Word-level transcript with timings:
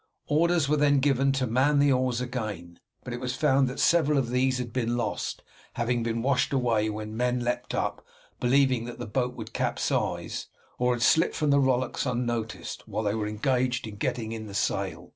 Orders 0.29 0.67
were 0.67 0.77
then 0.77 0.97
given 0.97 1.31
to 1.33 1.45
man 1.45 1.77
the 1.77 1.91
oars 1.91 2.21
again 2.21 2.79
but 3.03 3.13
it 3.13 3.19
was 3.19 3.35
found 3.35 3.67
that 3.67 3.79
several 3.79 4.17
of 4.17 4.31
these 4.31 4.57
had 4.57 4.73
been 4.73 4.97
lost, 4.97 5.43
having 5.73 6.01
been 6.01 6.23
washed 6.23 6.51
away 6.53 6.89
when 6.89 7.11
the 7.11 7.15
men 7.15 7.41
leapt 7.41 7.75
up, 7.75 8.03
believing 8.39 8.85
that 8.85 8.97
the 8.97 9.05
boat 9.05 9.35
would 9.35 9.53
capsize, 9.53 10.47
or 10.79 10.95
had 10.95 11.03
slipped 11.03 11.35
from 11.35 11.51
the 11.51 11.59
rowlocks 11.59 12.07
unnoticed 12.07 12.87
while 12.87 13.03
they 13.03 13.13
were 13.13 13.27
engaged 13.27 13.85
in 13.85 13.97
getting 13.97 14.31
in 14.31 14.47
the 14.47 14.55
sail. 14.55 15.09